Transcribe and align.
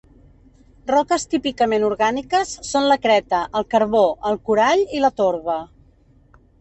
Roques 0.91 1.25
típicament 1.33 1.85
orgàniques 1.89 2.53
són 2.69 2.87
la 2.93 2.97
creta, 3.03 3.43
el 3.61 3.67
carbó, 3.75 4.03
el 4.31 4.41
corall 4.49 4.85
i 5.01 5.03
la 5.05 5.13
torba. 5.23 5.59